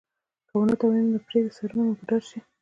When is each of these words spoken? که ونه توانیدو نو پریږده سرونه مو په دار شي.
که 0.47 0.53
ونه 0.57 0.75
توانیدو 0.79 1.11
نو 1.13 1.19
پریږده 1.27 1.53
سرونه 1.57 1.81
مو 1.85 1.93
په 1.99 2.03
دار 2.09 2.21
شي. 2.29 2.39